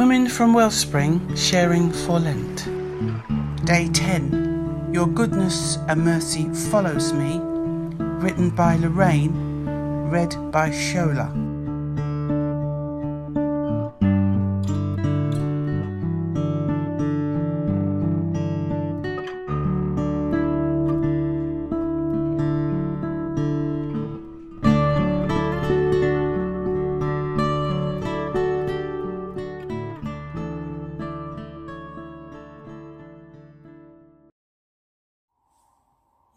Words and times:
Women 0.00 0.30
from 0.30 0.54
Wellspring 0.54 1.36
sharing 1.36 1.92
for 1.92 2.18
Lent. 2.18 2.64
Day 3.66 3.86
10 3.92 4.92
Your 4.94 5.06
Goodness 5.06 5.76
and 5.88 6.02
Mercy 6.02 6.48
Follows 6.70 7.12
Me, 7.12 7.38
written 7.98 8.48
by 8.48 8.76
Lorraine, 8.76 9.66
read 10.08 10.34
by 10.50 10.70
Shola. 10.70 11.49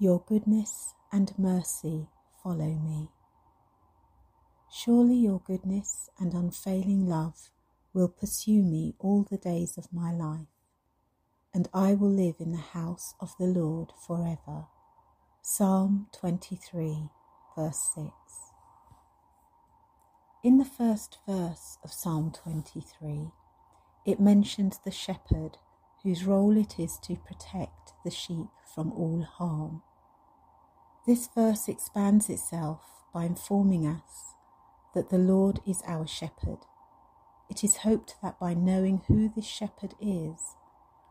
Your 0.03 0.21
goodness 0.27 0.95
and 1.13 1.31
mercy 1.39 2.09
follow 2.43 2.73
me. 2.75 3.07
Surely 4.69 5.15
your 5.15 5.39
goodness 5.39 6.09
and 6.19 6.33
unfailing 6.33 7.07
love 7.07 7.51
will 7.93 8.09
pursue 8.09 8.63
me 8.63 8.95
all 8.99 9.23
the 9.23 9.37
days 9.37 9.77
of 9.77 9.93
my 9.93 10.11
life, 10.11 10.51
and 11.53 11.69
I 11.73 11.93
will 11.93 12.09
live 12.09 12.35
in 12.41 12.51
the 12.51 12.57
house 12.57 13.15
of 13.21 13.33
the 13.39 13.45
Lord 13.45 13.93
forever. 14.05 14.65
Psalm 15.41 16.07
23, 16.11 17.07
verse 17.55 17.91
6. 17.95 18.09
In 20.43 20.57
the 20.57 20.65
first 20.65 21.19
verse 21.25 21.77
of 21.81 21.93
Psalm 21.93 22.33
23, 22.43 23.31
it 24.05 24.19
mentions 24.19 24.79
the 24.79 24.91
shepherd 24.91 25.59
whose 26.03 26.25
role 26.25 26.57
it 26.57 26.77
is 26.77 26.97
to 27.03 27.15
protect 27.15 27.93
the 28.03 28.11
sheep 28.11 28.49
from 28.75 28.91
all 28.91 29.21
harm. 29.21 29.81
This 31.05 31.27
verse 31.27 31.67
expands 31.67 32.29
itself 32.29 32.79
by 33.13 33.25
informing 33.25 33.85
us 33.85 34.35
that 34.95 35.09
the 35.09 35.17
Lord 35.17 35.59
is 35.67 35.83
our 35.85 36.07
shepherd. 36.07 36.59
It 37.49 37.61
is 37.61 37.77
hoped 37.77 38.15
that 38.23 38.39
by 38.39 38.53
knowing 38.53 39.01
who 39.07 39.27
this 39.27 39.45
shepherd 39.45 39.95
is, 39.99 40.55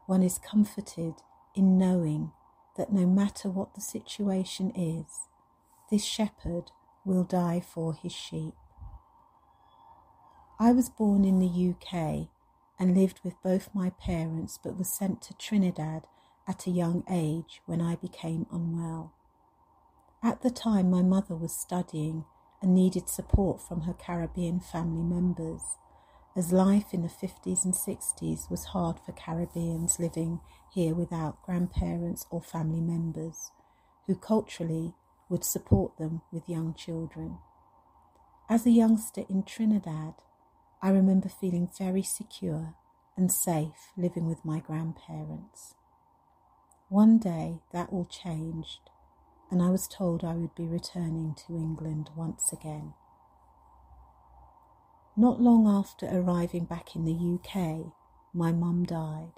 one 0.06 0.22
is 0.22 0.38
comforted 0.38 1.16
in 1.54 1.76
knowing 1.76 2.32
that 2.78 2.90
no 2.90 3.06
matter 3.06 3.50
what 3.50 3.74
the 3.74 3.82
situation 3.82 4.70
is, 4.74 5.28
this 5.90 6.04
shepherd 6.04 6.70
will 7.04 7.24
die 7.24 7.60
for 7.60 7.92
his 7.92 8.12
sheep. 8.12 8.54
I 10.58 10.72
was 10.72 10.88
born 10.88 11.26
in 11.26 11.38
the 11.38 11.74
UK 11.74 12.28
and 12.78 12.96
lived 12.96 13.20
with 13.22 13.34
both 13.42 13.74
my 13.74 13.90
parents, 13.90 14.58
but 14.62 14.78
was 14.78 14.88
sent 14.88 15.20
to 15.22 15.34
Trinidad 15.34 16.04
at 16.48 16.66
a 16.66 16.70
young 16.70 17.04
age 17.10 17.60
when 17.66 17.82
I 17.82 17.96
became 17.96 18.46
unwell. 18.50 19.12
At 20.24 20.42
the 20.42 20.50
time, 20.50 20.88
my 20.88 21.02
mother 21.02 21.34
was 21.34 21.52
studying 21.52 22.24
and 22.60 22.72
needed 22.72 23.08
support 23.08 23.60
from 23.60 23.82
her 23.82 23.92
Caribbean 23.92 24.60
family 24.60 25.02
members, 25.02 25.62
as 26.36 26.52
life 26.52 26.94
in 26.94 27.02
the 27.02 27.08
50s 27.08 27.64
and 27.64 27.74
60s 27.74 28.48
was 28.48 28.66
hard 28.66 29.00
for 29.00 29.10
Caribbeans 29.12 29.98
living 29.98 30.38
here 30.72 30.94
without 30.94 31.42
grandparents 31.42 32.24
or 32.30 32.40
family 32.40 32.80
members 32.80 33.50
who 34.06 34.14
culturally 34.14 34.94
would 35.28 35.44
support 35.44 35.96
them 35.98 36.22
with 36.30 36.48
young 36.48 36.72
children. 36.72 37.38
As 38.48 38.64
a 38.64 38.70
youngster 38.70 39.24
in 39.28 39.42
Trinidad, 39.42 40.14
I 40.80 40.90
remember 40.90 41.28
feeling 41.28 41.68
very 41.76 42.02
secure 42.02 42.74
and 43.16 43.32
safe 43.32 43.90
living 43.96 44.28
with 44.28 44.44
my 44.44 44.60
grandparents. 44.60 45.74
One 46.88 47.18
day 47.18 47.60
that 47.72 47.88
all 47.90 48.04
changed 48.04 48.91
and 49.52 49.62
I 49.62 49.68
was 49.68 49.86
told 49.86 50.24
I 50.24 50.32
would 50.32 50.54
be 50.54 50.66
returning 50.66 51.36
to 51.46 51.54
England 51.54 52.08
once 52.16 52.54
again. 52.54 52.94
Not 55.14 55.42
long 55.42 55.68
after 55.68 56.06
arriving 56.06 56.64
back 56.64 56.96
in 56.96 57.04
the 57.04 57.12
UK, 57.12 57.92
my 58.32 58.50
mum 58.50 58.86
died. 58.86 59.34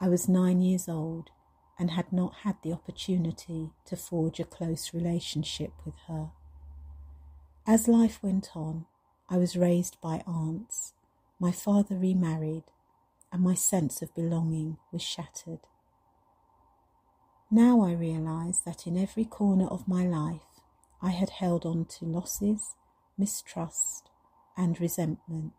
I 0.00 0.08
was 0.08 0.28
nine 0.28 0.60
years 0.60 0.88
old 0.88 1.30
and 1.78 1.92
had 1.92 2.12
not 2.12 2.38
had 2.42 2.56
the 2.64 2.72
opportunity 2.72 3.70
to 3.84 3.94
forge 3.94 4.40
a 4.40 4.44
close 4.44 4.92
relationship 4.92 5.74
with 5.84 5.94
her. 6.08 6.32
As 7.68 7.86
life 7.86 8.20
went 8.24 8.50
on, 8.56 8.86
I 9.28 9.36
was 9.36 9.56
raised 9.56 10.00
by 10.00 10.24
aunts. 10.26 10.92
My 11.38 11.52
father 11.52 11.96
remarried, 11.96 12.64
and 13.32 13.42
my 13.42 13.54
sense 13.54 14.02
of 14.02 14.12
belonging 14.12 14.78
was 14.90 15.02
shattered. 15.02 15.60
Now 17.52 17.80
I 17.80 17.92
realize 17.92 18.60
that 18.60 18.86
in 18.86 18.96
every 18.96 19.24
corner 19.24 19.66
of 19.66 19.88
my 19.88 20.06
life 20.06 20.60
I 21.02 21.10
had 21.10 21.30
held 21.30 21.66
on 21.66 21.84
to 21.86 22.04
losses, 22.04 22.76
mistrust, 23.18 24.08
and 24.56 24.80
resentment. 24.80 25.54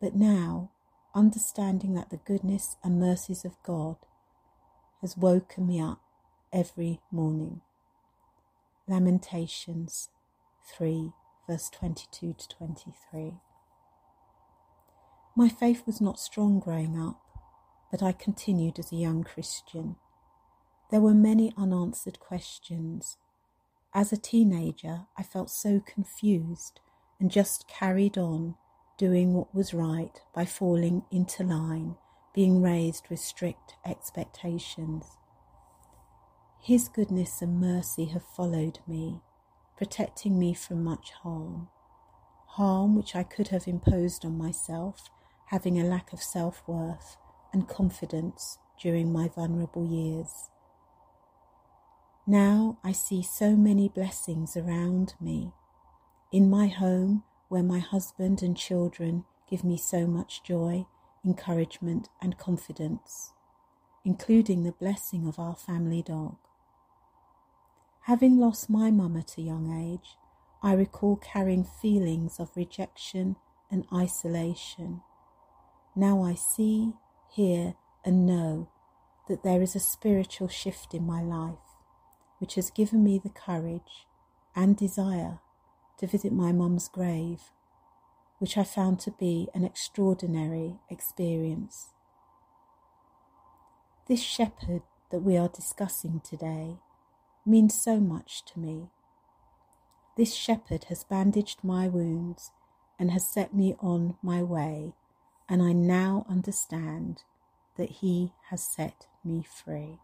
But 0.00 0.14
now, 0.14 0.70
understanding 1.12 1.94
that 1.94 2.10
the 2.10 2.18
goodness 2.18 2.76
and 2.84 3.00
mercies 3.00 3.44
of 3.44 3.60
God 3.64 3.96
has 5.00 5.16
woken 5.16 5.66
me 5.66 5.80
up 5.80 6.00
every 6.52 7.00
morning. 7.10 7.62
Lamentations 8.86 10.10
3, 10.72 11.10
verse 11.48 11.68
22 11.68 12.34
to 12.34 12.48
23. 12.48 13.32
My 15.34 15.48
faith 15.48 15.82
was 15.84 16.00
not 16.00 16.20
strong 16.20 16.60
growing 16.60 16.96
up, 16.96 17.20
but 17.90 18.04
I 18.04 18.12
continued 18.12 18.78
as 18.78 18.92
a 18.92 18.96
young 18.96 19.24
Christian. 19.24 19.96
There 20.90 21.00
were 21.00 21.14
many 21.14 21.52
unanswered 21.56 22.20
questions. 22.20 23.16
As 23.94 24.12
a 24.12 24.16
teenager, 24.16 25.06
I 25.16 25.22
felt 25.22 25.50
so 25.50 25.80
confused 25.80 26.80
and 27.18 27.30
just 27.30 27.68
carried 27.68 28.18
on 28.18 28.56
doing 28.96 29.34
what 29.34 29.54
was 29.54 29.74
right 29.74 30.20
by 30.34 30.44
falling 30.44 31.02
into 31.10 31.42
line, 31.42 31.96
being 32.34 32.62
raised 32.62 33.08
with 33.08 33.18
strict 33.18 33.74
expectations. 33.84 35.04
His 36.60 36.88
goodness 36.88 37.42
and 37.42 37.60
mercy 37.60 38.06
have 38.06 38.24
followed 38.24 38.78
me, 38.86 39.20
protecting 39.76 40.38
me 40.38 40.54
from 40.54 40.84
much 40.84 41.10
harm. 41.22 41.68
Harm 42.46 42.94
which 42.94 43.16
I 43.16 43.22
could 43.22 43.48
have 43.48 43.66
imposed 43.66 44.24
on 44.24 44.38
myself, 44.38 45.10
having 45.46 45.80
a 45.80 45.84
lack 45.84 46.12
of 46.12 46.22
self 46.22 46.62
worth 46.66 47.16
and 47.52 47.68
confidence 47.68 48.58
during 48.80 49.12
my 49.12 49.28
vulnerable 49.28 49.84
years. 49.84 50.50
Now 52.26 52.78
I 52.82 52.92
see 52.92 53.22
so 53.22 53.54
many 53.54 53.86
blessings 53.90 54.56
around 54.56 55.12
me. 55.20 55.52
In 56.32 56.48
my 56.48 56.68
home, 56.68 57.22
where 57.48 57.62
my 57.62 57.80
husband 57.80 58.42
and 58.42 58.56
children 58.56 59.26
give 59.48 59.62
me 59.62 59.76
so 59.76 60.06
much 60.06 60.42
joy, 60.42 60.86
encouragement, 61.22 62.08
and 62.22 62.38
confidence, 62.38 63.34
including 64.06 64.62
the 64.62 64.72
blessing 64.72 65.28
of 65.28 65.38
our 65.38 65.54
family 65.54 66.02
dog. 66.02 66.36
Having 68.04 68.38
lost 68.38 68.70
my 68.70 68.90
mum 68.90 69.18
at 69.18 69.36
a 69.36 69.42
young 69.42 69.70
age, 69.70 70.16
I 70.62 70.72
recall 70.72 71.16
carrying 71.16 71.64
feelings 71.64 72.40
of 72.40 72.56
rejection 72.56 73.36
and 73.70 73.84
isolation. 73.94 75.02
Now 75.94 76.22
I 76.22 76.36
see, 76.36 76.94
hear, 77.28 77.74
and 78.02 78.24
know 78.24 78.70
that 79.28 79.42
there 79.42 79.60
is 79.60 79.76
a 79.76 79.80
spiritual 79.80 80.48
shift 80.48 80.94
in 80.94 81.06
my 81.06 81.20
life 81.20 81.63
which 82.38 82.54
has 82.54 82.70
given 82.70 83.02
me 83.02 83.18
the 83.18 83.30
courage 83.30 84.06
and 84.54 84.76
desire 84.76 85.38
to 85.98 86.06
visit 86.06 86.32
my 86.32 86.52
mum's 86.52 86.88
grave, 86.88 87.50
which 88.38 88.56
I 88.56 88.64
found 88.64 89.00
to 89.00 89.10
be 89.12 89.48
an 89.54 89.64
extraordinary 89.64 90.74
experience. 90.90 91.88
This 94.06 94.20
shepherd 94.20 94.82
that 95.10 95.20
we 95.20 95.36
are 95.36 95.48
discussing 95.48 96.20
today 96.20 96.76
means 97.46 97.74
so 97.74 98.00
much 98.00 98.44
to 98.46 98.58
me. 98.58 98.90
This 100.16 100.34
shepherd 100.34 100.84
has 100.84 101.04
bandaged 101.04 101.64
my 101.64 101.88
wounds 101.88 102.50
and 102.98 103.10
has 103.10 103.26
set 103.26 103.54
me 103.54 103.74
on 103.80 104.16
my 104.22 104.42
way, 104.42 104.92
and 105.48 105.62
I 105.62 105.72
now 105.72 106.26
understand 106.28 107.22
that 107.76 107.90
he 107.90 108.32
has 108.50 108.62
set 108.62 109.06
me 109.24 109.42
free. 109.42 109.98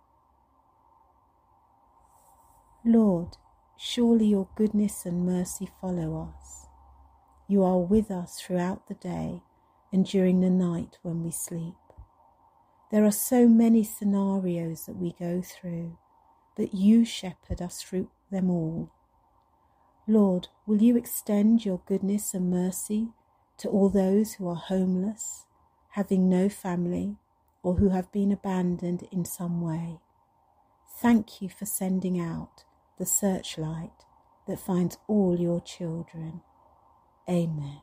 Lord, 2.84 3.36
surely 3.76 4.26
your 4.26 4.48
goodness 4.54 5.04
and 5.04 5.26
mercy 5.26 5.68
follow 5.80 6.32
us. 6.32 6.66
You 7.46 7.62
are 7.62 7.78
with 7.78 8.10
us 8.10 8.40
throughout 8.40 8.88
the 8.88 8.94
day 8.94 9.42
and 9.92 10.06
during 10.06 10.40
the 10.40 10.50
night 10.50 10.98
when 11.02 11.22
we 11.22 11.30
sleep. 11.30 11.74
There 12.90 13.04
are 13.04 13.12
so 13.12 13.46
many 13.46 13.84
scenarios 13.84 14.86
that 14.86 14.96
we 14.96 15.12
go 15.18 15.42
through, 15.42 15.98
but 16.56 16.74
you 16.74 17.04
shepherd 17.04 17.60
us 17.60 17.82
through 17.82 18.08
them 18.30 18.50
all. 18.50 18.90
Lord, 20.06 20.48
will 20.66 20.80
you 20.82 20.96
extend 20.96 21.64
your 21.64 21.82
goodness 21.86 22.34
and 22.34 22.50
mercy 22.50 23.10
to 23.58 23.68
all 23.68 23.90
those 23.90 24.34
who 24.34 24.48
are 24.48 24.56
homeless, 24.56 25.44
having 25.90 26.30
no 26.30 26.48
family 26.48 27.16
or 27.62 27.74
who 27.74 27.90
have 27.90 28.10
been 28.10 28.32
abandoned 28.32 29.06
in 29.12 29.24
some 29.26 29.60
way. 29.60 29.98
Thank 31.00 31.42
you 31.42 31.50
for 31.50 31.66
sending 31.66 32.18
out 32.18 32.64
the 33.00 33.06
searchlight 33.06 34.04
that 34.46 34.60
finds 34.60 34.98
all 35.08 35.40
your 35.40 35.62
children. 35.62 36.42
Amen. 37.26 37.80